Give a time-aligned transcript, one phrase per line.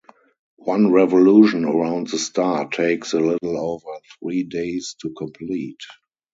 [0.57, 5.81] One revolution around the star takes a little over three days to complete.